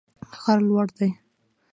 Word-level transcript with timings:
غر 0.41 0.59
لوړ 0.67 0.87
دی 0.97 1.09